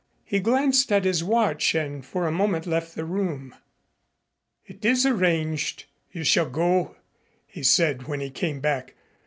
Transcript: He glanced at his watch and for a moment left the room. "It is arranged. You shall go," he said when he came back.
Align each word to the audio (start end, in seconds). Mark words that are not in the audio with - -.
He 0.25 0.39
glanced 0.39 0.91
at 0.91 1.05
his 1.05 1.23
watch 1.23 1.75
and 1.75 2.03
for 2.03 2.25
a 2.25 2.31
moment 2.31 2.65
left 2.65 2.95
the 2.95 3.05
room. 3.05 3.53
"It 4.65 4.83
is 4.83 5.05
arranged. 5.05 5.85
You 6.11 6.23
shall 6.23 6.49
go," 6.49 6.95
he 7.45 7.61
said 7.61 8.07
when 8.07 8.19
he 8.19 8.31
came 8.31 8.61
back. 8.61 8.95